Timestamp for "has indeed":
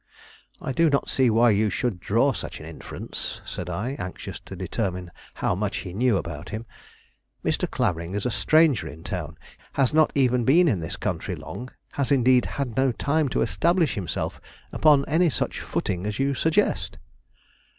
11.91-12.45